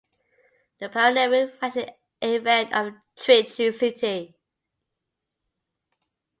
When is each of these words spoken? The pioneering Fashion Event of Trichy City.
The 0.79 0.89
pioneering 0.89 1.51
Fashion 1.59 1.87
Event 2.21 2.73
of 2.73 2.95
Trichy 3.15 3.71
City. 3.71 4.35